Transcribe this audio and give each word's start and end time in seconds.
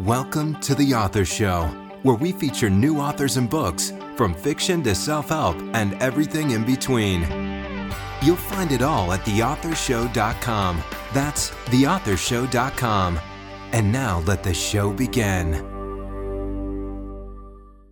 Welcome 0.00 0.60
to 0.60 0.74
The 0.74 0.92
Author 0.92 1.24
Show, 1.24 1.62
where 2.02 2.16
we 2.16 2.30
feature 2.30 2.68
new 2.68 2.98
authors 2.98 3.38
and 3.38 3.48
books, 3.48 3.94
from 4.14 4.34
fiction 4.34 4.82
to 4.82 4.94
self 4.94 5.30
help 5.30 5.56
and 5.72 5.94
everything 6.02 6.50
in 6.50 6.66
between. 6.66 7.22
You'll 8.20 8.36
find 8.36 8.72
it 8.72 8.82
all 8.82 9.10
at 9.14 9.20
theauthorshow.com. 9.20 10.82
That's 11.14 11.48
theauthorshow.com. 11.48 13.18
And 13.72 13.90
now 13.90 14.20
let 14.26 14.42
the 14.42 14.52
show 14.52 14.92
begin. 14.92 15.54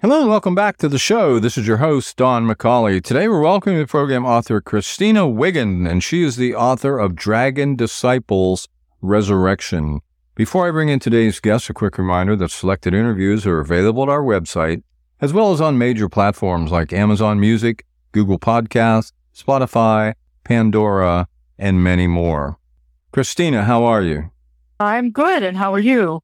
Hello 0.03 0.21
and 0.21 0.29
welcome 0.29 0.55
back 0.55 0.77
to 0.79 0.91
the 0.91 0.99
show. 0.99 1.39
This 1.39 1.57
is 1.57 1.67
your 1.67 1.79
host, 1.79 2.19
Don 2.19 2.47
McCauley. 2.47 3.03
Today 3.03 3.29
we're 3.29 3.41
welcoming 3.41 3.79
the 3.79 3.87
program 3.87 4.27
author 4.27 4.61
Christina 4.61 5.23
Wigand, 5.23 5.89
and 5.91 6.05
she 6.05 6.23
is 6.23 6.37
the 6.37 6.55
author 6.55 6.99
of 6.99 7.17
Dragon 7.17 7.77
Disciples 7.77 8.69
Resurrection. 9.01 10.03
Before 10.37 10.67
I 10.67 10.73
bring 10.73 10.89
in 10.89 10.99
today's 10.99 11.39
guest, 11.39 11.71
a 11.71 11.73
quick 11.73 11.97
reminder 11.97 12.35
that 12.35 12.51
selected 12.51 12.93
interviews 12.93 13.47
are 13.47 13.61
available 13.61 14.03
at 14.03 14.09
our 14.09 14.21
website, 14.21 14.83
as 15.21 15.33
well 15.33 15.53
as 15.53 15.61
on 15.61 15.79
major 15.79 16.09
platforms 16.09 16.73
like 16.73 16.93
Amazon 16.93 17.39
Music, 17.39 17.87
Google 18.11 18.41
Podcasts, 18.41 19.13
Spotify, 19.33 20.15
Pandora, 20.43 21.29
and 21.57 21.85
many 21.85 22.09
more. 22.09 22.59
Christina, 23.13 23.63
how 23.63 23.85
are 23.85 24.03
you? 24.03 24.33
I'm 24.81 25.13
good, 25.13 25.45
and 25.45 25.57
how 25.57 25.73
are 25.73 25.79
you? 25.79 26.21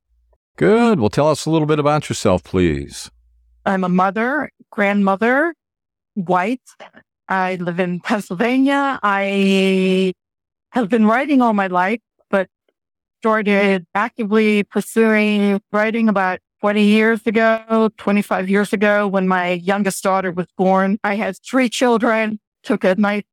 Good. 0.56 0.98
Well, 0.98 1.08
tell 1.08 1.28
us 1.28 1.46
a 1.46 1.50
little 1.50 1.68
bit 1.68 1.78
about 1.78 2.08
yourself, 2.08 2.42
please. 2.42 3.12
I'm 3.64 3.84
a 3.84 3.88
mother, 3.88 4.50
grandmother, 4.70 5.54
white. 6.14 6.68
I 7.28 7.54
live 7.60 7.78
in 7.78 8.00
Pennsylvania. 8.00 8.98
I 9.04 10.14
have 10.70 10.88
been 10.88 11.06
writing 11.06 11.40
all 11.40 11.52
my 11.52 11.68
life 11.68 12.00
started 13.20 13.86
actively 13.94 14.62
pursuing 14.62 15.60
writing 15.72 16.08
about 16.08 16.40
20 16.62 16.82
years 16.82 17.26
ago, 17.26 17.90
25 17.98 18.48
years 18.48 18.72
ago 18.72 19.06
when 19.06 19.28
my 19.28 19.50
youngest 19.50 20.02
daughter 20.02 20.32
was 20.32 20.46
born. 20.56 20.98
I 21.04 21.16
had 21.16 21.36
three 21.44 21.68
children, 21.68 22.40
took 22.62 22.82
a 22.82 22.94
nice 22.94 23.24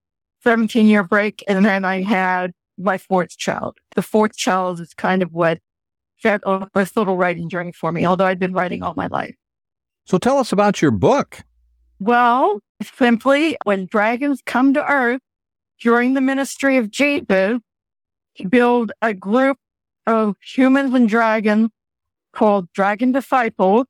17 0.44 0.88
year 0.88 1.04
break, 1.04 1.42
and 1.48 1.66
then 1.66 1.86
I 1.86 2.02
had 2.02 2.52
my 2.78 2.98
fourth 2.98 3.38
child. 3.38 3.78
The 3.96 4.02
fourth 4.02 4.36
child 4.36 4.82
is 4.82 4.94
kind 4.94 5.24
of 5.24 5.32
what 5.32 5.60
set 6.20 6.46
off 6.46 6.68
this 6.74 6.98
little 6.98 7.16
writing 7.16 7.48
journey 7.48 7.72
for 7.72 7.94
me, 7.94 8.06
although 8.06 8.26
I've 8.26 8.40
been 8.40 8.54
writing 8.54 8.84
all 8.84 8.94
my 8.98 9.08
life. 9.08 9.36
So 10.06 10.18
tell 10.18 10.38
us 10.38 10.52
about 10.52 10.82
your 10.82 10.92
book. 10.92 11.40
Well, 12.00 12.60
simply 12.82 13.56
when 13.64 13.86
dragons 13.86 14.42
come 14.46 14.74
to 14.74 14.86
earth 14.86 15.22
during 15.80 16.14
the 16.14 16.22
ministry 16.22 16.76
of 16.76 16.92
Jesus, 16.92 17.60
build 18.50 18.92
a 19.02 19.14
group 19.14 19.58
of 20.08 20.38
humans 20.42 20.94
and 20.96 21.08
dragons 21.08 21.70
called 22.34 22.72
Dragon 22.74 23.12
Disciples 23.12 23.86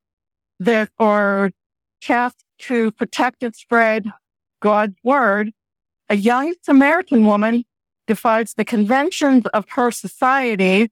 that 0.59 0.89
are 0.99 1.51
tasked 2.01 2.43
to 2.59 2.91
protect 2.91 3.43
and 3.43 3.55
spread 3.55 4.11
God's 4.59 4.95
word. 5.03 5.51
A 6.09 6.15
young 6.15 6.55
Samaritan 6.63 7.25
woman 7.25 7.63
defies 8.07 8.53
the 8.55 8.65
conventions 8.65 9.45
of 9.47 9.65
her 9.71 9.91
society 9.91 10.89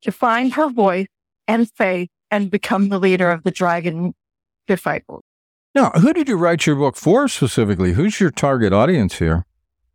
to 0.00 0.10
find 0.10 0.54
her 0.54 0.70
voice 0.70 1.08
and 1.46 1.70
faith 1.70 2.08
and 2.30 2.50
become 2.50 2.88
the 2.88 2.98
leader 2.98 3.30
of 3.30 3.42
the 3.42 3.50
Dragon 3.50 4.14
Disciples. 4.66 5.22
Now, 5.74 5.90
who 5.90 6.12
did 6.12 6.28
you 6.28 6.36
write 6.36 6.66
your 6.66 6.76
book 6.76 6.96
for 6.96 7.28
specifically? 7.28 7.92
Who's 7.92 8.20
your 8.20 8.30
target 8.30 8.72
audience 8.72 9.18
here? 9.18 9.44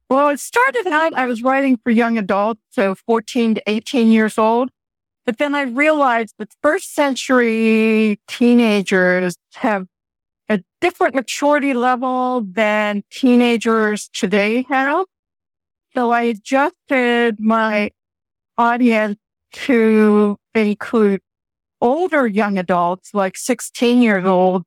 Well, 0.09 0.29
it 0.29 0.39
started 0.39 0.87
out, 0.87 1.13
I 1.15 1.25
was 1.25 1.43
writing 1.43 1.77
for 1.83 1.91
young 1.91 2.17
adults, 2.17 2.61
so 2.69 2.95
14 2.95 3.55
to 3.55 3.63
18 3.67 4.09
years 4.09 4.37
old. 4.37 4.69
But 5.25 5.37
then 5.37 5.53
I 5.53 5.63
realized 5.63 6.35
that 6.39 6.53
first 6.61 6.95
century 6.95 8.21
teenagers 8.29 9.35
have 9.55 9.87
a 10.47 10.61
different 10.79 11.15
maturity 11.15 11.73
level 11.73 12.41
than 12.49 13.03
teenagers 13.11 14.09
today 14.13 14.65
have. 14.69 15.05
So 15.93 16.11
I 16.11 16.21
adjusted 16.21 17.41
my 17.41 17.91
audience 18.57 19.17
to 19.51 20.37
include 20.55 21.19
older 21.81 22.25
young 22.25 22.57
adults, 22.57 23.13
like 23.13 23.35
16 23.35 24.01
years 24.01 24.25
old, 24.25 24.63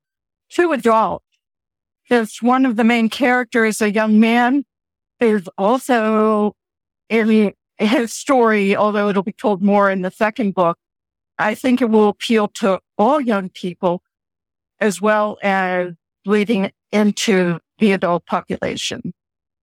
to 0.51 0.73
adults. 0.73 1.25
Since 2.09 2.43
one 2.43 2.67
of 2.67 2.77
the 2.77 2.85
main 2.85 3.09
characters, 3.09 3.81
a 3.81 3.91
young 3.91 4.21
man, 4.21 4.65
is 5.21 5.49
also 5.59 6.55
in 7.09 7.53
his 7.79 8.13
story, 8.13 8.77
although 8.77 9.09
it'll 9.09 9.23
be 9.23 9.33
told 9.33 9.63
more 9.63 9.91
in 9.91 10.03
the 10.03 10.11
second 10.11 10.55
book, 10.55 10.79
I 11.39 11.55
think 11.55 11.81
it 11.81 11.91
will 11.91 12.09
appeal 12.09 12.49
to 12.49 12.81
all 12.99 13.21
young 13.21 13.49
people 13.49 14.03
as 14.79 15.01
well 15.01 15.39
as 15.43 15.93
leading 16.27 16.71
into 16.93 17.59
the 17.79 17.93
adult 17.93 18.27
population. 18.27 19.13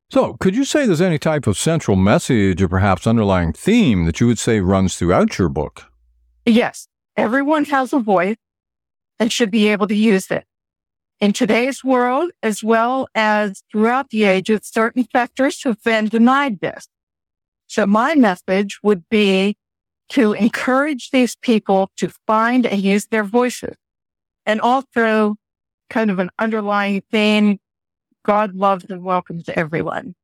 So, 0.09 0.35
could 0.35 0.55
you 0.55 0.63
say 0.63 0.85
there's 0.85 1.01
any 1.01 1.19
type 1.19 1.47
of 1.47 1.57
central 1.57 1.97
message 1.97 2.61
or 2.61 2.69
perhaps 2.69 3.05
underlying 3.05 3.51
theme 3.51 4.05
that 4.05 4.21
you 4.21 4.27
would 4.27 4.39
say 4.39 4.61
runs 4.61 4.95
throughout 4.95 5.37
your 5.37 5.49
book? 5.49 5.91
Yes. 6.45 6.87
Everyone 7.17 7.65
has 7.65 7.93
a 7.93 7.99
voice 7.99 8.37
and 9.19 9.31
should 9.31 9.51
be 9.51 9.67
able 9.67 9.87
to 9.87 9.95
use 9.95 10.31
it. 10.31 10.45
In 11.19 11.33
today's 11.33 11.83
world, 11.83 12.29
as 12.43 12.63
well 12.63 13.07
as 13.15 13.63
throughout 13.71 14.11
the 14.11 14.25
ages, 14.25 14.61
certain 14.63 15.07
sectors 15.11 15.63
have 15.63 15.81
been 15.83 16.09
denied 16.09 16.59
this. 16.59 16.87
So 17.65 17.87
my 17.87 18.13
message 18.13 18.79
would 18.83 19.09
be 19.09 19.57
to 20.09 20.33
encourage 20.33 21.09
these 21.09 21.35
people 21.35 21.91
to 21.97 22.09
find 22.27 22.65
and 22.65 22.81
use 22.81 23.07
their 23.07 23.23
voices. 23.23 23.75
And 24.45 24.61
also 24.61 25.35
kind 25.89 26.11
of 26.11 26.19
an 26.19 26.29
underlying 26.37 27.01
theme, 27.11 27.59
God 28.23 28.53
loves 28.53 28.85
and 28.89 29.03
welcomes 29.03 29.49
everyone. 29.49 30.15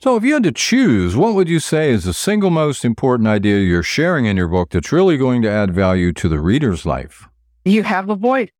So 0.00 0.16
if 0.16 0.24
you 0.24 0.34
had 0.34 0.42
to 0.42 0.52
choose, 0.52 1.16
what 1.16 1.34
would 1.34 1.48
you 1.48 1.60
say 1.60 1.90
is 1.90 2.04
the 2.04 2.12
single 2.12 2.50
most 2.50 2.84
important 2.84 3.28
idea 3.28 3.60
you're 3.60 3.82
sharing 3.82 4.26
in 4.26 4.36
your 4.36 4.48
book 4.48 4.70
that's 4.70 4.92
really 4.92 5.16
going 5.16 5.40
to 5.42 5.50
add 5.50 5.74
value 5.74 6.12
to 6.12 6.28
the 6.28 6.38
reader's 6.38 6.84
life? 6.84 7.26
You 7.64 7.82
have 7.84 8.10
a 8.10 8.14
voice. 8.14 8.50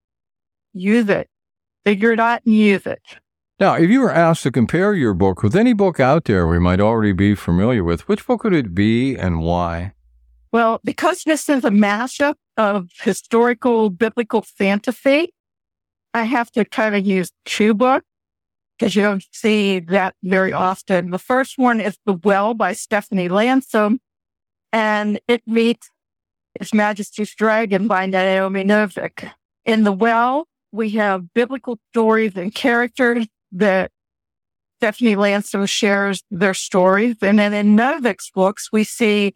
Use 0.72 1.08
it. 1.10 1.28
Figure 1.84 2.12
it 2.12 2.20
out 2.20 2.42
and 2.44 2.54
use 2.54 2.86
it. 2.86 3.02
Now, 3.60 3.74
if 3.74 3.88
you 3.88 4.00
were 4.00 4.12
asked 4.12 4.42
to 4.44 4.50
compare 4.50 4.94
your 4.94 5.14
book 5.14 5.42
with 5.42 5.54
any 5.54 5.72
book 5.72 6.00
out 6.00 6.24
there 6.24 6.46
we 6.46 6.58
might 6.58 6.80
already 6.80 7.12
be 7.12 7.34
familiar 7.34 7.84
with, 7.84 8.08
which 8.08 8.26
book 8.26 8.42
would 8.42 8.54
it 8.54 8.74
be 8.74 9.14
and 9.14 9.42
why? 9.42 9.92
Well, 10.52 10.80
because 10.84 11.22
this 11.24 11.48
is 11.48 11.64
a 11.64 11.70
mashup 11.70 12.34
of 12.56 12.88
historical 13.00 13.90
biblical 13.90 14.42
fantasy, 14.42 15.32
I 16.12 16.24
have 16.24 16.50
to 16.52 16.64
kind 16.64 16.94
of 16.94 17.04
use 17.04 17.30
two 17.44 17.74
books 17.74 18.06
because 18.78 18.96
you 18.96 19.02
don't 19.02 19.24
see 19.32 19.80
that 19.80 20.14
very 20.22 20.52
often. 20.52 21.10
The 21.10 21.18
first 21.18 21.58
one 21.58 21.80
is 21.80 21.98
The 22.06 22.14
Well 22.14 22.54
by 22.54 22.72
Stephanie 22.72 23.28
Landsem, 23.28 23.98
and 24.72 25.20
it 25.28 25.42
meets 25.46 25.90
His 26.58 26.74
Majesty's 26.74 27.34
Dragon 27.34 27.86
by 27.86 28.06
Naomi 28.06 28.64
Novik. 28.64 29.30
In 29.64 29.84
The 29.84 29.92
Well, 29.92 30.46
we 30.74 30.90
have 30.90 31.32
biblical 31.34 31.78
stories 31.92 32.32
and 32.34 32.52
characters 32.52 33.28
that 33.52 33.92
Stephanie 34.80 35.14
Landsem 35.14 35.68
shares 35.68 36.24
their 36.32 36.52
stories. 36.52 37.14
And 37.22 37.38
then 37.38 37.54
in 37.54 37.76
Novik's 37.76 38.30
books, 38.34 38.70
we 38.72 38.82
see 38.82 39.34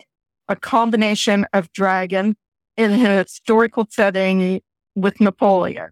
a 0.49 0.57
combination 0.57 1.47
of 1.53 1.73
dragon 1.73 2.37
in 2.77 2.91
a 2.91 3.23
historical 3.23 3.87
setting 3.89 4.61
with 4.97 5.21
Napoleon. 5.21 5.91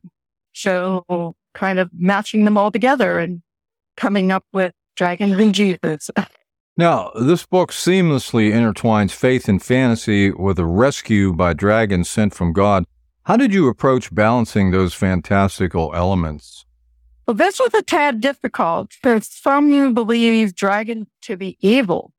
So 0.53 1.37
kind 1.55 1.79
of 1.79 1.91
matching 1.97 2.45
them 2.45 2.59
all 2.59 2.73
together 2.73 3.21
and 3.21 3.41
coming 3.97 4.33
up 4.33 4.45
with 4.53 4.73
dragons 4.97 5.39
and 5.39 5.55
Jesus. 5.55 6.11
Now, 6.79 7.11
this 7.19 7.47
book 7.47 7.73
seamlessly 7.73 8.53
intertwines 8.53 9.13
faith 9.13 9.49
and 9.49 9.63
fantasy 9.63 10.31
with 10.31 10.59
a 10.59 10.67
rescue 10.67 11.33
by 11.33 11.55
dragons 11.55 12.11
sent 12.11 12.35
from 12.35 12.53
God. 12.53 12.85
How 13.27 13.37
did 13.37 13.53
you 13.53 13.67
approach 13.67 14.15
balancing 14.15 14.71
those 14.71 14.95
fantastical 14.95 15.93
elements? 15.97 16.65
Well, 17.27 17.35
this 17.35 17.59
was 17.59 17.75
a 17.75 17.83
tad 17.83 18.21
difficult 18.21 18.93
because 19.03 19.27
some 19.27 19.93
believe 19.95 20.55
dragons 20.55 21.09
to 21.23 21.37
be 21.37 21.59
evil. 21.61 22.13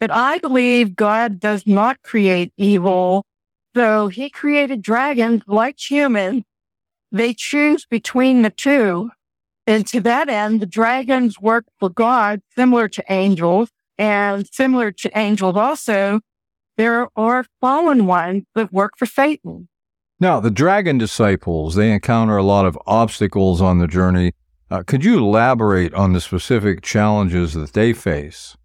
But 0.00 0.10
I 0.10 0.38
believe 0.38 0.96
God 0.96 1.40
does 1.40 1.66
not 1.66 2.00
create 2.02 2.54
evil. 2.56 3.26
So 3.74 4.08
he 4.08 4.30
created 4.30 4.80
dragons 4.80 5.42
like 5.46 5.78
humans. 5.78 6.44
They 7.12 7.34
choose 7.34 7.84
between 7.84 8.40
the 8.40 8.48
two. 8.48 9.10
And 9.66 9.86
to 9.88 10.00
that 10.00 10.30
end, 10.30 10.60
the 10.60 10.66
dragons 10.66 11.38
work 11.38 11.66
for 11.78 11.90
God, 11.90 12.40
similar 12.54 12.88
to 12.88 13.04
angels. 13.10 13.68
And 13.98 14.48
similar 14.50 14.90
to 14.90 15.18
angels 15.18 15.54
also, 15.54 16.20
there 16.78 17.08
are 17.14 17.44
fallen 17.60 18.06
ones 18.06 18.44
that 18.54 18.72
work 18.72 18.92
for 18.96 19.04
Satan. 19.04 19.68
Now, 20.18 20.40
the 20.40 20.50
dragon 20.50 20.96
disciples, 20.96 21.74
they 21.74 21.92
encounter 21.92 22.38
a 22.38 22.42
lot 22.42 22.64
of 22.64 22.78
obstacles 22.86 23.60
on 23.60 23.78
the 23.78 23.86
journey. 23.86 24.32
Uh, 24.70 24.82
could 24.82 25.04
you 25.04 25.18
elaborate 25.18 25.92
on 25.92 26.14
the 26.14 26.20
specific 26.20 26.80
challenges 26.82 27.52
that 27.52 27.74
they 27.74 27.92
face? 27.92 28.56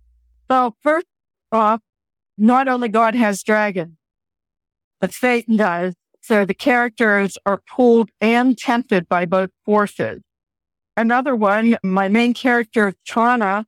Well, 0.49 0.77
first 0.81 1.07
off, 1.51 1.81
not 2.37 2.69
only 2.69 2.87
God 2.87 3.15
has 3.15 3.43
dragons, 3.43 3.97
but 5.01 5.13
Satan 5.13 5.57
does. 5.57 5.93
So 6.21 6.45
the 6.45 6.53
characters 6.53 7.37
are 7.45 7.61
pulled 7.67 8.11
and 8.21 8.57
tempted 8.57 9.09
by 9.09 9.25
both 9.25 9.49
forces. 9.65 10.21
Another 10.95 11.35
one, 11.35 11.77
my 11.83 12.07
main 12.07 12.33
character, 12.33 12.93
Chana, 13.05 13.65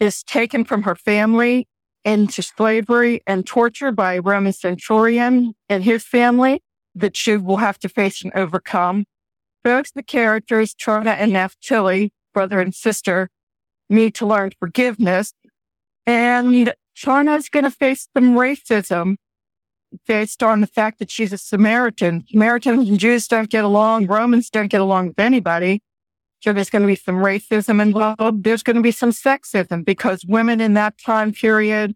is 0.00 0.22
taken 0.22 0.64
from 0.64 0.82
her 0.82 0.94
family 0.96 1.68
into 2.04 2.42
slavery 2.42 3.20
and 3.26 3.46
tortured 3.46 3.94
by 3.94 4.14
a 4.14 4.22
Roman 4.22 4.52
centurion 4.52 5.54
and 5.68 5.84
his 5.84 6.04
family 6.04 6.62
that 6.94 7.16
she 7.16 7.36
will 7.36 7.58
have 7.58 7.78
to 7.80 7.88
face 7.88 8.22
and 8.22 8.32
overcome. 8.34 9.04
Both 9.62 9.92
the 9.94 10.02
characters, 10.02 10.74
Chana 10.74 11.16
and 11.18 11.32
Naftili, 11.32 12.10
brother 12.32 12.60
and 12.60 12.74
sister, 12.74 13.28
need 13.88 14.14
to 14.16 14.26
learn 14.26 14.52
forgiveness. 14.58 15.34
And 16.06 16.72
Chana's 16.96 17.48
going 17.48 17.64
to 17.64 17.70
face 17.70 18.08
some 18.16 18.34
racism 18.34 19.16
based 20.06 20.42
on 20.42 20.60
the 20.60 20.66
fact 20.66 20.98
that 20.98 21.10
she's 21.10 21.32
a 21.32 21.38
Samaritan. 21.38 22.24
Samaritans 22.30 22.88
and 22.88 22.98
Jews 22.98 23.26
don't 23.28 23.50
get 23.50 23.64
along. 23.64 24.06
Romans 24.06 24.50
don't 24.50 24.68
get 24.68 24.80
along 24.80 25.08
with 25.08 25.18
anybody. 25.18 25.82
So 26.40 26.52
there's 26.52 26.70
going 26.70 26.82
to 26.82 26.88
be 26.88 26.96
some 26.96 27.16
racism 27.16 27.82
involved. 27.82 28.44
There's 28.44 28.62
going 28.62 28.76
to 28.76 28.82
be 28.82 28.92
some 28.92 29.10
sexism 29.10 29.84
because 29.84 30.24
women 30.26 30.60
in 30.60 30.74
that 30.74 30.94
time 30.98 31.32
period 31.32 31.94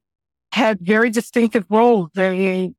had 0.52 0.80
very 0.80 1.08
distinctive 1.10 1.64
roles. 1.70 2.10
They, 2.14 2.72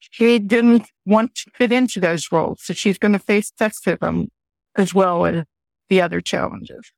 she 0.00 0.38
didn't 0.38 0.86
want 1.06 1.34
to 1.36 1.50
fit 1.54 1.72
into 1.72 2.00
those 2.00 2.32
roles. 2.32 2.62
So 2.62 2.74
she's 2.74 2.98
going 2.98 3.12
to 3.12 3.18
face 3.18 3.52
sexism 3.60 4.28
as 4.76 4.94
well 4.94 5.26
as 5.26 5.44
the 5.88 6.00
other 6.00 6.20
challenges. 6.20 6.92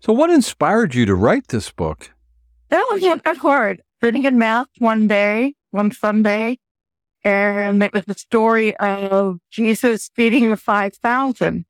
So 0.00 0.12
what 0.12 0.30
inspired 0.30 0.94
you 0.94 1.06
to 1.06 1.14
write 1.14 1.48
this 1.48 1.70
book? 1.70 2.12
That 2.70 2.86
was 2.90 3.02
not 3.02 3.24
that 3.24 3.38
hard. 3.38 3.82
Sitting 4.02 4.24
in 4.24 4.38
math 4.38 4.68
one 4.78 5.06
day, 5.06 5.54
one 5.72 5.92
Sunday, 5.92 6.58
and 7.22 7.82
it 7.82 7.92
was 7.92 8.06
the 8.06 8.14
story 8.14 8.74
of 8.78 9.38
Jesus 9.50 10.10
feeding 10.14 10.48
the 10.48 10.56
5,000. 10.56 11.66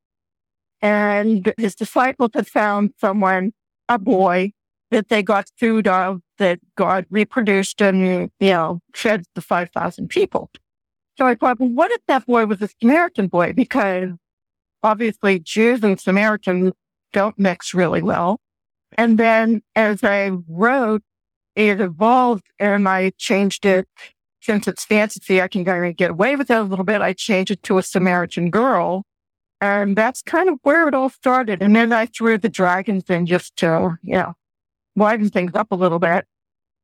And 0.81 1.53
his 1.57 1.75
disciples 1.75 2.31
had 2.33 2.47
found 2.47 2.93
someone, 2.97 3.51
a 3.89 3.99
boy, 3.99 4.53
that 4.91 5.09
they 5.09 5.23
got 5.23 5.49
food 5.57 5.87
of 5.87 6.21
that 6.37 6.59
God 6.75 7.05
reproduced 7.09 7.81
and, 7.81 8.31
you 8.39 8.49
know, 8.49 8.79
fed 8.93 9.23
the 9.35 9.41
5,000 9.41 10.07
people. 10.07 10.49
So 11.21 11.27
I 11.27 11.35
thought, 11.35 11.59
well, 11.59 11.69
what 11.69 11.91
if 11.91 12.01
that 12.07 12.25
boy 12.25 12.47
was 12.47 12.63
a 12.63 12.69
Samaritan 12.81 13.27
boy? 13.27 13.53
Because 13.53 14.09
obviously 14.81 15.37
Jews 15.37 15.83
and 15.83 15.99
Samaritans 15.99 16.73
don't 17.13 17.37
mix 17.37 17.75
really 17.75 18.01
well. 18.01 18.39
And 18.97 19.19
then 19.19 19.61
as 19.75 20.03
I 20.03 20.31
wrote, 20.49 21.03
it 21.55 21.79
evolved 21.79 22.47
and 22.57 22.89
I 22.89 23.11
changed 23.19 23.67
it. 23.67 23.87
Since 24.41 24.67
it's 24.67 24.83
fantasy, 24.83 25.39
I 25.39 25.47
can 25.47 25.63
kind 25.63 25.85
of 25.85 25.95
get 25.95 26.09
away 26.09 26.35
with 26.35 26.49
it 26.49 26.57
a 26.57 26.63
little 26.63 26.83
bit. 26.83 27.01
I 27.01 27.13
changed 27.13 27.51
it 27.51 27.61
to 27.61 27.77
a 27.77 27.83
Samaritan 27.83 28.49
girl 28.49 29.03
and 29.61 29.95
that's 29.95 30.23
kind 30.23 30.49
of 30.49 30.57
where 30.63 30.87
it 30.87 30.95
all 30.95 31.09
started. 31.09 31.61
And 31.61 31.75
then 31.75 31.93
I 31.93 32.07
threw 32.07 32.39
the 32.39 32.49
dragons 32.49 33.03
in 33.11 33.27
just 33.27 33.55
to, 33.57 33.99
you 34.01 34.15
know, 34.15 34.33
widen 34.95 35.29
things 35.29 35.51
up 35.53 35.67
a 35.71 35.75
little 35.75 35.99
bit 35.99 36.25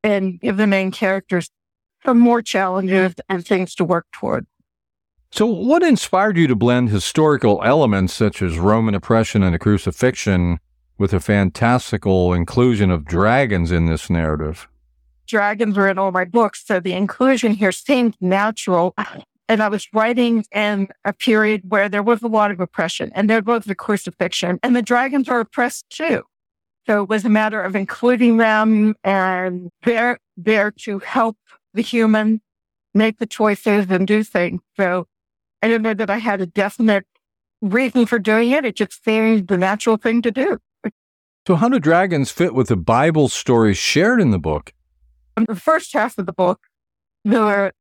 and 0.04 0.40
give 0.40 0.58
the 0.58 0.68
main 0.68 0.92
characters 0.92 1.50
some 2.06 2.20
more 2.20 2.42
challenges 2.42 3.14
and 3.30 3.46
things 3.46 3.76
to 3.76 3.86
work 3.86 4.06
toward. 4.12 4.46
So, 5.32 5.46
what 5.46 5.84
inspired 5.84 6.38
you 6.38 6.48
to 6.48 6.56
blend 6.56 6.90
historical 6.90 7.62
elements 7.64 8.14
such 8.14 8.42
as 8.42 8.58
Roman 8.58 8.96
oppression 8.96 9.44
and 9.44 9.54
the 9.54 9.60
crucifixion 9.60 10.60
with 10.98 11.14
a 11.14 11.20
fantastical 11.20 12.34
inclusion 12.34 12.90
of 12.92 13.06
dragons 13.06 13.72
in 13.72 13.88
this 13.88 14.10
narrative? 14.10 14.68
Dragons 15.28 15.78
are 15.78 15.90
in 15.90 15.98
all 15.98 16.12
my 16.12 16.24
books, 16.24 16.64
so 16.66 16.80
the 16.80 16.94
inclusion 16.94 17.54
here 17.54 17.74
seemed 17.74 18.16
natural 18.22 18.96
and 19.50 19.62
I 19.62 19.70
was 19.70 19.88
writing 19.94 20.46
in 20.52 20.90
a 21.06 21.14
period 21.14 21.62
where 21.68 21.90
there 21.90 22.04
was 22.04 22.22
a 22.22 22.28
lot 22.28 22.52
of 22.52 22.60
oppression 22.60 23.12
and 23.16 23.30
there 23.30 23.42
was 23.42 23.66
the 23.66 23.76
crucifixion 23.76 24.60
and 24.62 24.76
the 24.76 24.82
dragons 24.82 25.30
are 25.30 25.40
oppressed 25.40 25.90
too. 25.90 26.24
So 26.86 27.04
it 27.04 27.10
was 27.10 27.26
a 27.26 27.30
matter 27.30 27.62
of 27.62 27.76
including 27.76 28.38
them 28.38 28.96
and 29.04 29.70
they're 29.84 30.20
there 30.36 30.72
to 30.84 31.00
help 31.00 31.38
the 31.78 31.82
human 31.82 32.42
make 32.94 33.20
the 33.20 33.26
choices 33.26 33.86
and 33.90 34.06
do 34.06 34.24
things. 34.24 34.62
So 34.76 35.08
I 35.62 35.70
don't 35.70 35.82
know 35.84 35.94
that 35.94 36.10
I 36.10 36.18
had 36.18 36.42
a 36.42 36.46
definite 36.46 37.06
reason 37.62 38.06
for 38.06 38.20
doing 38.20 38.52
it. 38.52 38.66
It 38.66 38.76
just 38.76 39.04
seemed 39.04 39.48
the 39.48 39.58
natural 39.58 39.98
thing 39.98 40.22
to 40.24 40.32
do. 40.32 40.58
So 41.48 41.56
how 41.56 41.70
do 41.70 41.80
dragons 41.80 42.30
fit 42.30 42.54
with 42.54 42.68
the 42.68 42.76
Bible 42.76 43.30
stories 43.30 43.78
shared 43.78 44.20
in 44.20 44.32
the 44.32 44.40
book? 44.40 44.74
In 45.38 45.46
the 45.48 45.56
first 45.56 45.94
half 45.94 46.18
of 46.18 46.26
the 46.26 46.34
book, 46.34 46.60
the 47.24 47.72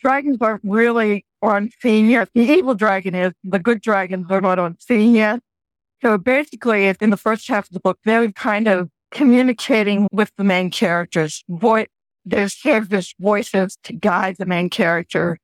dragons 0.00 0.36
aren't 0.40 0.62
really 0.62 1.24
on 1.42 1.70
scene 1.80 2.08
yet. 2.08 2.28
The 2.34 2.42
evil 2.42 2.74
dragon 2.74 3.14
is, 3.14 3.32
the 3.42 3.58
good 3.58 3.80
dragons 3.80 4.26
are 4.30 4.40
not 4.40 4.58
on 4.58 4.78
scene 4.78 5.14
yet. 5.14 5.40
So 6.02 6.16
basically, 6.16 6.86
in 7.00 7.10
the 7.10 7.16
first 7.16 7.48
half 7.48 7.66
of 7.66 7.72
the 7.72 7.80
book, 7.80 7.98
they're 8.04 8.30
kind 8.30 8.68
of 8.68 8.88
communicating 9.10 10.06
with 10.12 10.30
the 10.36 10.44
main 10.44 10.70
characters. 10.70 11.42
Vo- 11.48 11.86
there's 12.30 12.60
this 12.88 13.14
voices 13.18 13.78
to 13.84 13.92
guide 13.92 14.36
the 14.38 14.46
main 14.46 14.70
character, 14.70 15.38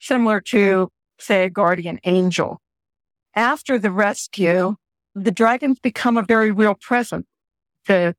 similar 0.00 0.40
to, 0.40 0.90
say, 1.18 1.44
a 1.44 1.50
guardian 1.50 2.00
angel. 2.04 2.60
After 3.34 3.78
the 3.78 3.90
rescue, 3.90 4.76
the 5.14 5.30
dragons 5.30 5.78
become 5.80 6.16
a 6.16 6.22
very 6.22 6.50
real 6.50 6.74
presence. 6.74 7.26
The 7.86 8.14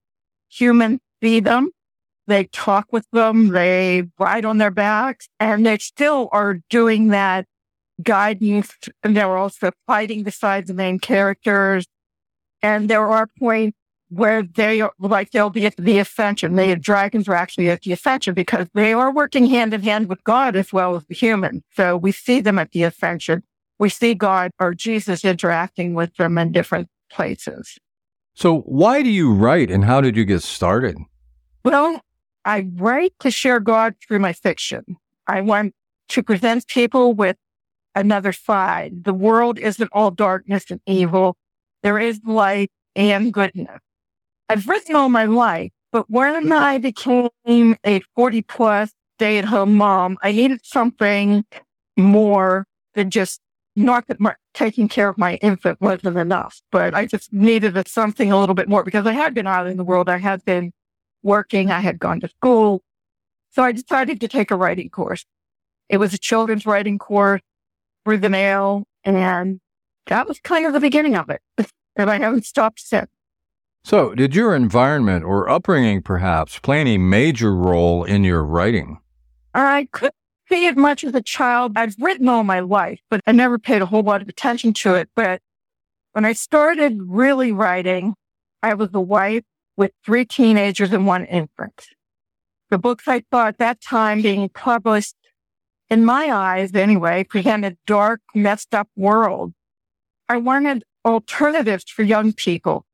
humans 0.50 1.00
see 1.22 1.40
them 1.40 1.72
they 2.30 2.46
talk 2.46 2.86
with 2.92 3.08
them, 3.12 3.50
they 3.50 4.04
ride 4.20 4.46
on 4.46 4.60
their 4.60 4.72
backs, 4.72 5.28
and 5.40 5.66
they 5.66 5.80
still 5.80 6.30
are 6.32 6.60
doing 6.70 7.08
that 7.08 7.48
guidance. 8.04 8.72
And 9.04 9.18
they're 9.18 9.36
also 9.36 9.72
fighting 9.88 10.24
beside 10.24 10.68
the 10.68 10.76
main 10.76 11.00
characters. 11.00 11.88
And 12.62 12.90
there 12.90 13.08
are 13.08 13.28
points 13.40 13.78
where 14.10 14.44
they 14.44 14.82
are 14.82 14.92
like 15.00 15.32
they'll 15.32 15.50
be 15.50 15.66
at 15.66 15.76
the 15.78 16.00
ascension. 16.00 16.56
The 16.56 16.76
dragons 16.76 17.28
are 17.28 17.36
actually 17.36 17.70
at 17.70 17.82
the 17.82 17.94
ascension 17.94 18.34
because 18.34 18.68
they 18.74 18.94
are 18.94 19.14
working 19.14 19.46
hand 19.46 19.74
in 19.74 19.82
hand 19.82 20.10
with 20.10 20.24
God 20.24 20.56
as 20.56 20.74
well 20.74 20.96
as 20.96 21.06
the 21.06 21.16
human. 21.16 21.64
So 21.76 21.96
we 21.96 22.12
see 22.12 22.42
them 22.42 22.60
at 22.60 22.72
the 22.72 22.84
ascension. 22.84 23.44
We 23.78 23.90
see 23.90 24.14
God 24.14 24.52
or 24.60 24.74
Jesus 24.74 25.24
interacting 25.24 25.94
with 25.94 26.16
them 26.16 26.38
in 26.38 26.52
different 26.52 26.90
places. 27.12 27.78
So 28.34 28.60
why 28.62 29.04
do 29.04 29.10
you 29.10 29.34
write 29.34 29.70
and 29.70 29.86
how 29.86 30.02
did 30.02 30.18
you 30.18 30.26
get 30.26 30.44
started? 30.44 30.98
Well, 31.64 32.02
I 32.46 32.68
write 32.76 33.14
to 33.20 33.32
share 33.32 33.60
God 33.60 33.96
through 34.06 34.20
my 34.20 34.34
fiction. 34.34 34.98
I 35.28 35.42
want 35.42 35.74
to 36.10 36.24
present 36.24 36.68
people 36.68 37.14
with 37.14 37.38
another 37.96 38.34
side. 38.34 39.04
The 39.04 39.14
world 39.14 39.60
isn't 39.60 39.90
all 39.94 40.12
darkness 40.12 40.66
and 40.72 40.82
evil. 40.88 41.38
There 41.84 42.00
is 42.00 42.20
light 42.26 42.72
and 42.96 43.32
goodness. 43.34 43.80
I've 44.50 44.68
written 44.68 44.96
all 44.96 45.10
my 45.10 45.26
life, 45.26 45.72
but 45.92 46.10
when 46.10 46.52
I 46.52 46.80
became 46.80 47.30
a 47.86 48.02
40 48.16 48.42
plus 48.42 48.92
stay 49.18 49.38
at 49.38 49.46
home 49.46 49.76
mom, 49.76 50.18
I 50.24 50.32
needed 50.32 50.66
something 50.66 51.46
more 51.96 52.66
than 52.96 53.12
just 53.12 53.42
not 53.76 54.08
that 54.08 54.20
my, 54.20 54.34
taking 54.56 54.88
care 54.88 55.08
of 55.08 55.18
my 55.18 55.36
infant 55.36 55.80
wasn't 55.80 56.18
enough, 56.18 56.62
but 56.72 56.96
I 56.96 57.06
just 57.06 57.32
needed 57.32 57.88
something 57.88 58.32
a 58.32 58.40
little 58.40 58.56
bit 58.56 58.68
more 58.68 58.84
because 58.84 59.06
I 59.06 59.14
had 59.14 59.34
been 59.36 59.46
out 59.46 59.68
in 59.68 59.78
the 59.78 59.84
world. 59.84 60.10
I 60.10 60.18
had 60.18 60.44
been 60.46 60.72
working. 61.22 61.70
I 61.70 61.80
had 61.80 62.00
gone 62.00 62.20
to 62.22 62.28
school. 62.28 62.82
So 63.52 63.64
I 63.64 63.72
decided 63.72 64.20
to 64.22 64.28
take 64.28 64.52
a 64.52 64.56
writing 64.56 64.90
course. 64.90 65.26
It 65.90 65.98
was 65.98 66.14
a 66.14 66.18
children's 66.18 66.66
writing 66.66 66.98
course 66.98 67.42
through 68.04 68.18
the 68.18 68.30
mail. 68.30 68.84
And 69.04 69.60
that 70.08 70.28
was 70.28 70.40
kind 70.40 70.66
of 70.66 70.74
the 70.74 70.80
beginning 70.80 71.16
of 71.16 71.30
it. 71.30 71.42
and 71.96 72.10
I 72.10 72.18
haven't 72.18 72.46
stopped 72.46 72.80
since. 72.80 73.10
So, 73.84 74.14
did 74.14 74.36
your 74.36 74.56
environment 74.56 75.26
or 75.26 75.50
upbringing 75.50 76.02
perhaps 76.02 76.60
play 76.60 76.80
any 76.82 76.98
major 76.98 77.56
role 77.56 78.04
in 78.04 78.24
your 78.24 78.44
writing? 78.44 79.00
I 79.54 79.88
couldn't 79.92 80.14
see 80.50 80.68
it 80.68 80.78
much 80.78 81.04
as 81.04 81.16
a 81.16 81.22
child. 81.22 81.74
I've 81.76 81.96
written 82.00 82.28
all 82.28 82.44
my 82.44 82.60
life, 82.60 83.00
but 83.10 83.22
I 83.26 83.32
never 83.32 83.58
paid 83.58 83.82
a 83.82 83.86
whole 83.86 84.04
lot 84.04 84.22
of 84.22 84.30
attention 84.30 84.74
to 84.74 84.96
it. 84.96 85.10
But 85.16 85.42
when 86.12 86.26
I 86.26 86.34
started 86.34 87.00
really 87.02 87.52
writing, 87.52 88.16
I 88.62 88.74
was 88.74 88.90
a 88.94 89.02
wife 89.02 89.44
with 89.78 89.92
three 90.06 90.26
teenagers 90.26 90.92
and 90.92 91.08
one 91.08 91.26
infant. 91.26 91.88
The 92.70 92.78
books 92.78 93.08
I 93.08 93.24
saw 93.32 93.48
at 93.48 93.58
that 93.58 93.82
time 93.82 94.22
being 94.22 94.50
published, 94.50 95.16
in 95.90 96.06
my 96.06 96.30
eyes 96.32 96.76
anyway, 96.76 97.24
presented 97.24 97.78
dark, 97.88 98.22
messed 98.36 98.76
up 98.76 98.90
world. 98.96 99.54
I 100.28 100.38
wanted 100.38 100.84
alternatives 101.06 101.86
for 101.90 102.04
young 102.04 102.34
people 102.34 102.86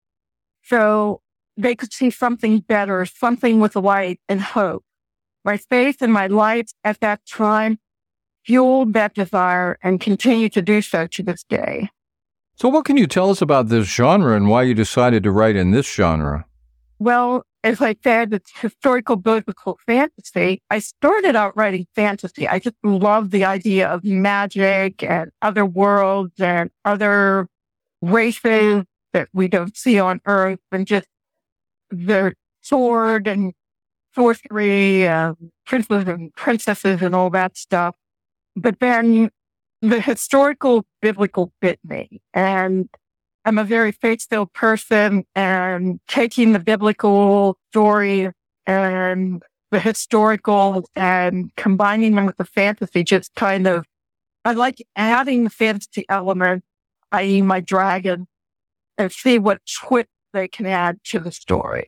so 0.65 1.21
they 1.57 1.75
could 1.75 1.93
see 1.93 2.09
something 2.09 2.59
better, 2.59 3.05
something 3.05 3.59
with 3.59 3.75
light 3.75 4.19
and 4.27 4.41
hope. 4.41 4.83
My 5.43 5.57
faith 5.57 6.01
and 6.01 6.11
my 6.11 6.27
life 6.27 6.71
at 6.83 6.99
that 7.01 7.21
time 7.25 7.79
fueled 8.43 8.93
that 8.93 9.13
desire 9.13 9.77
and 9.81 10.01
continue 10.01 10.49
to 10.49 10.61
do 10.61 10.81
so 10.81 11.07
to 11.07 11.23
this 11.23 11.43
day. 11.43 11.89
So, 12.55 12.69
what 12.69 12.85
can 12.85 12.97
you 12.97 13.05
tell 13.05 13.29
us 13.29 13.41
about 13.41 13.67
this 13.67 13.87
genre 13.87 14.35
and 14.35 14.49
why 14.49 14.63
you 14.63 14.73
decided 14.73 15.23
to 15.23 15.31
write 15.31 15.55
in 15.55 15.71
this 15.71 15.91
genre? 15.93 16.45
Well, 16.99 17.43
as 17.63 17.81
I 17.81 17.95
said, 18.03 18.33
it's 18.33 18.57
historical 18.57 19.17
biblical 19.17 19.77
fantasy. 19.85 20.61
I 20.69 20.79
started 20.79 21.35
out 21.35 21.57
writing 21.57 21.87
fantasy. 21.95 22.47
I 22.47 22.59
just 22.59 22.75
love 22.83 23.31
the 23.31 23.43
idea 23.43 23.89
of 23.89 24.03
magic 24.03 25.03
and 25.03 25.31
other 25.41 25.65
worlds 25.65 26.39
and 26.39 26.69
other 26.85 27.47
races 28.01 28.85
that 29.15 29.29
we 29.33 29.47
don't 29.47 29.77
see 29.77 29.97
on 29.97 30.19
Earth 30.25 30.59
and 30.73 30.85
just 30.85 31.07
the 31.89 32.33
sword 32.59 33.27
and 33.27 33.53
sorcery, 34.13 35.07
and 35.07 35.37
princes 35.65 36.03
and 36.05 36.35
princesses 36.35 37.01
and 37.01 37.15
all 37.15 37.29
that 37.29 37.57
stuff. 37.57 37.95
But 38.57 38.81
then 38.81 39.29
the 39.81 40.01
historical 40.01 40.85
biblical 41.01 41.53
bit 41.61 41.79
me 41.83 42.21
and 42.33 42.89
I'm 43.45 43.57
a 43.57 43.63
very 43.63 43.93
faith-filled 43.93 44.51
person 44.51 45.23
and 45.33 46.01
taking 46.07 46.51
the 46.51 46.59
biblical 46.59 47.57
story 47.71 48.31
and 48.67 49.41
the 49.71 49.79
historical 49.79 50.83
and 50.93 51.55
combining 51.55 52.15
them 52.15 52.25
with 52.25 52.37
the 52.37 52.45
fantasy 52.45 53.03
just 53.03 53.33
kind 53.35 53.65
of, 53.65 53.85
I 54.43 54.53
like 54.53 54.85
adding 54.95 55.45
the 55.45 55.49
fantasy 55.49 56.05
element, 56.09 56.63
i.e. 57.11 57.41
my 57.41 57.59
dragon, 57.59 58.27
and 58.97 59.11
see 59.11 59.39
what 59.39 59.61
twist 59.65 60.09
they 60.33 60.47
can 60.47 60.65
add 60.65 60.99
to 61.05 61.19
the 61.19 61.31
story. 61.31 61.85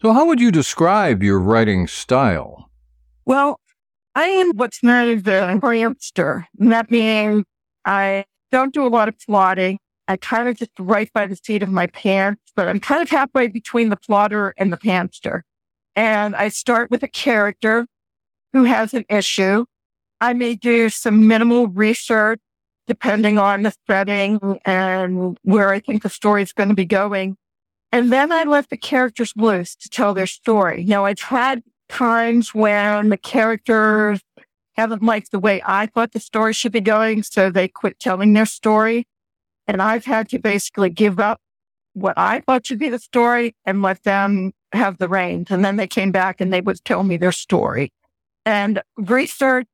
So 0.00 0.12
how 0.12 0.26
would 0.26 0.40
you 0.40 0.52
describe 0.52 1.22
your 1.22 1.40
writing 1.40 1.86
style? 1.86 2.70
Well, 3.24 3.60
I 4.14 4.26
am 4.26 4.52
what's 4.56 4.82
known 4.82 5.18
as 5.18 5.26
a 5.26 5.58
pantster. 5.60 6.46
That 6.54 6.90
means 6.90 7.44
I 7.84 8.24
don't 8.50 8.72
do 8.72 8.86
a 8.86 8.88
lot 8.88 9.08
of 9.08 9.18
plotting. 9.18 9.78
I 10.06 10.16
kind 10.16 10.48
of 10.48 10.56
just 10.56 10.70
write 10.78 11.12
by 11.12 11.26
the 11.26 11.36
seat 11.36 11.62
of 11.62 11.68
my 11.68 11.86
pants, 11.88 12.40
but 12.56 12.68
I'm 12.68 12.80
kind 12.80 13.02
of 13.02 13.10
halfway 13.10 13.48
between 13.48 13.90
the 13.90 13.96
plotter 13.96 14.54
and 14.56 14.72
the 14.72 14.76
pantster. 14.76 15.44
And 15.94 16.34
I 16.34 16.48
start 16.48 16.90
with 16.90 17.02
a 17.02 17.08
character 17.08 17.86
who 18.52 18.64
has 18.64 18.94
an 18.94 19.04
issue. 19.10 19.66
I 20.20 20.32
may 20.32 20.54
do 20.54 20.88
some 20.88 21.28
minimal 21.28 21.68
research 21.68 22.40
depending 22.88 23.38
on 23.38 23.62
the 23.62 23.74
setting 23.86 24.58
and 24.64 25.38
where 25.42 25.68
I 25.68 25.78
think 25.78 26.02
the 26.02 26.08
story 26.08 26.42
is 26.42 26.52
going 26.52 26.70
to 26.70 26.74
be 26.74 26.86
going. 26.86 27.36
And 27.92 28.12
then 28.12 28.32
I 28.32 28.42
let 28.44 28.70
the 28.70 28.76
characters 28.76 29.32
loose 29.36 29.76
to 29.76 29.88
tell 29.88 30.14
their 30.14 30.26
story. 30.26 30.84
Now 30.84 31.04
I've 31.04 31.20
had 31.20 31.62
times 31.88 32.54
when 32.54 33.10
the 33.10 33.16
characters 33.16 34.20
haven't 34.76 35.02
liked 35.02 35.30
the 35.30 35.38
way 35.38 35.62
I 35.64 35.86
thought 35.86 36.12
the 36.12 36.20
story 36.20 36.52
should 36.52 36.72
be 36.72 36.80
going, 36.80 37.22
so 37.22 37.50
they 37.50 37.68
quit 37.68 37.98
telling 38.00 38.32
their 38.32 38.46
story. 38.46 39.06
And 39.66 39.82
I've 39.82 40.04
had 40.04 40.28
to 40.30 40.38
basically 40.38 40.90
give 40.90 41.20
up 41.20 41.40
what 41.92 42.14
I 42.16 42.40
thought 42.40 42.66
should 42.66 42.78
be 42.78 42.88
the 42.88 42.98
story 42.98 43.54
and 43.64 43.82
let 43.82 44.02
them 44.04 44.52
have 44.72 44.98
the 44.98 45.08
reins. 45.08 45.48
And 45.50 45.64
then 45.64 45.76
they 45.76 45.86
came 45.86 46.12
back 46.12 46.40
and 46.40 46.52
they 46.52 46.60
would 46.60 46.84
tell 46.84 47.02
me 47.02 47.16
their 47.16 47.32
story. 47.32 47.90
And 48.46 48.80
research, 48.96 49.66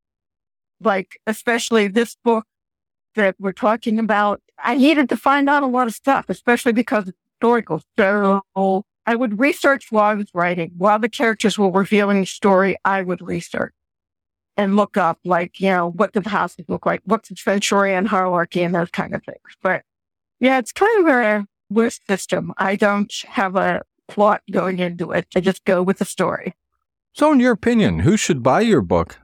like 0.80 1.18
especially 1.26 1.88
this 1.88 2.16
book 2.24 2.46
that 3.14 3.36
we're 3.38 3.52
talking 3.52 3.98
about, 3.98 4.40
I 4.58 4.76
needed 4.76 5.08
to 5.10 5.16
find 5.16 5.48
out 5.48 5.62
a 5.62 5.66
lot 5.66 5.86
of 5.86 5.94
stuff, 5.94 6.26
especially 6.28 6.72
because 6.72 7.08
it's 7.08 7.18
historical. 7.32 7.82
So 7.98 8.42
I 9.06 9.14
would 9.14 9.38
research 9.38 9.90
while 9.90 10.10
I 10.10 10.14
was 10.14 10.28
writing. 10.34 10.72
While 10.76 10.98
the 10.98 11.08
characters 11.08 11.58
were 11.58 11.70
revealing 11.70 12.20
the 12.20 12.26
story, 12.26 12.76
I 12.84 13.02
would 13.02 13.20
research 13.20 13.74
and 14.56 14.76
look 14.76 14.96
up 14.96 15.18
like, 15.24 15.60
you 15.60 15.68
know, 15.68 15.90
what 15.90 16.12
do 16.12 16.20
the 16.20 16.30
houses 16.30 16.64
look 16.68 16.86
like? 16.86 17.00
What's 17.04 17.28
the 17.28 17.36
Centurion 17.36 18.06
hierarchy 18.06 18.62
and 18.62 18.74
those 18.74 18.90
kind 18.90 19.14
of 19.14 19.24
things. 19.24 19.38
But 19.62 19.82
yeah, 20.40 20.58
it's 20.58 20.72
kind 20.72 21.00
of 21.00 21.14
a 21.14 21.46
weird 21.70 21.96
system. 22.06 22.52
I 22.56 22.76
don't 22.76 23.12
have 23.28 23.56
a 23.56 23.82
plot 24.08 24.42
going 24.50 24.78
into 24.78 25.10
it. 25.12 25.26
I 25.34 25.40
just 25.40 25.64
go 25.64 25.82
with 25.82 25.98
the 25.98 26.04
story. 26.04 26.54
So 27.12 27.32
in 27.32 27.40
your 27.40 27.52
opinion, 27.52 28.00
who 28.00 28.16
should 28.16 28.42
buy 28.42 28.60
your 28.60 28.80
book? 28.82 29.18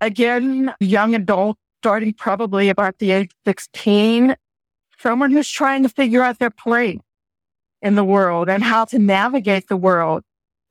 Again, 0.00 0.74
young 0.80 1.14
adult, 1.14 1.58
starting 1.80 2.12
probably 2.12 2.68
about 2.68 2.98
the 2.98 3.10
age 3.10 3.30
16, 3.46 4.36
someone 4.98 5.30
who's 5.30 5.48
trying 5.48 5.82
to 5.82 5.88
figure 5.88 6.22
out 6.22 6.38
their 6.38 6.50
place 6.50 6.98
in 7.82 7.94
the 7.94 8.04
world 8.04 8.48
and 8.48 8.62
how 8.62 8.84
to 8.86 8.98
navigate 8.98 9.68
the 9.68 9.76
world. 9.76 10.22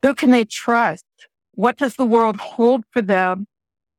Who 0.02 0.14
can 0.14 0.32
they 0.32 0.46
trust? 0.46 1.06
What 1.54 1.78
does 1.78 1.96
the 1.96 2.06
world 2.06 2.38
hold 2.38 2.84
for 2.92 3.02
them? 3.02 3.48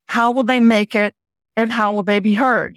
How 0.09 0.31
will 0.31 0.45
they 0.45 0.61
make 0.61 0.95
it? 0.95 1.15
And 1.57 1.73
how 1.73 1.93
will 1.93 2.03
they 2.03 2.21
be 2.21 2.35
heard? 2.35 2.77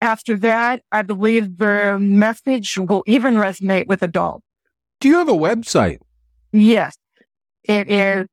After 0.00 0.36
that, 0.38 0.82
I 0.90 1.02
believe 1.02 1.58
the 1.58 1.98
message 1.98 2.78
will 2.78 3.04
even 3.06 3.34
resonate 3.34 3.86
with 3.86 4.02
adults. 4.02 4.44
Do 5.00 5.08
you 5.08 5.18
have 5.18 5.28
a 5.28 5.32
website? 5.32 5.98
Yes. 6.52 6.96
It 7.64 7.90
is 7.90 8.26